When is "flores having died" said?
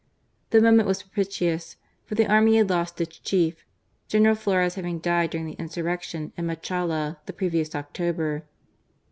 4.33-5.29